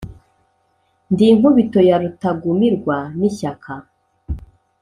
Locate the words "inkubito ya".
1.31-1.95